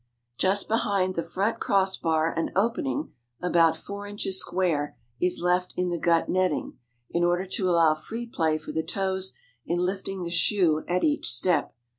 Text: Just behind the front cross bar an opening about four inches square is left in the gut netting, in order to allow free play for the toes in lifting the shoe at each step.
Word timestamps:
Just 0.39 0.67
behind 0.67 1.13
the 1.13 1.21
front 1.21 1.59
cross 1.59 1.95
bar 1.95 2.33
an 2.33 2.49
opening 2.55 3.11
about 3.39 3.77
four 3.77 4.07
inches 4.07 4.39
square 4.39 4.97
is 5.19 5.41
left 5.43 5.75
in 5.77 5.89
the 5.89 5.99
gut 5.99 6.27
netting, 6.27 6.79
in 7.11 7.23
order 7.23 7.45
to 7.45 7.69
allow 7.69 7.93
free 7.93 8.25
play 8.25 8.57
for 8.57 8.71
the 8.71 8.81
toes 8.81 9.33
in 9.63 9.77
lifting 9.77 10.23
the 10.23 10.31
shoe 10.31 10.83
at 10.87 11.03
each 11.03 11.31
step. 11.31 11.75